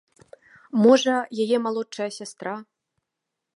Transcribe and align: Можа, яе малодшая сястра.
Можа, 0.85 1.13
яе 1.45 1.57
малодшая 1.67 2.09
сястра. 2.19 2.57